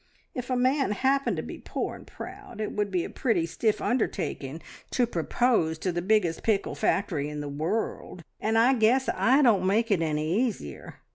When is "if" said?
0.33-0.49